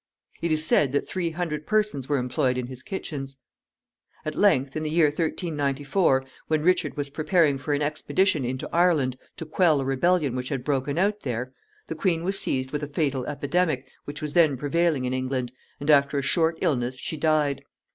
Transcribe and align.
It 0.41 0.51
is 0.51 0.65
said 0.65 0.93
that 0.93 1.07
three 1.07 1.29
hundred 1.29 1.67
persons 1.67 2.09
were 2.09 2.17
employed 2.17 2.57
in 2.57 2.65
his 2.65 2.81
kitchens. 2.81 3.37
At 4.25 4.33
length, 4.33 4.75
in 4.75 4.81
the 4.81 4.89
year 4.89 5.09
1394, 5.09 6.25
when 6.47 6.63
Richard 6.63 6.97
was 6.97 7.11
preparing 7.11 7.59
for 7.59 7.75
an 7.75 7.83
expedition 7.83 8.43
into 8.43 8.67
Ireland 8.73 9.15
to 9.37 9.45
quell 9.45 9.79
a 9.79 9.85
rebellion 9.85 10.35
which 10.35 10.49
had 10.49 10.63
broken 10.63 10.97
out 10.97 11.19
there, 11.19 11.53
the 11.85 11.93
queen 11.93 12.23
was 12.23 12.39
seized 12.39 12.71
with 12.71 12.81
a 12.81 12.87
fatal 12.87 13.27
epidemic 13.27 13.85
which 14.05 14.23
was 14.23 14.33
then 14.33 14.57
prevailing 14.57 15.05
in 15.05 15.13
England, 15.13 15.51
and 15.79 15.91
after 15.91 16.17
a 16.17 16.23
short 16.23 16.57
illness 16.61 16.97
she 16.97 17.15
died. 17.15 17.63